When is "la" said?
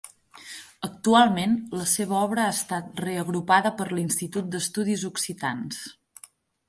1.81-1.85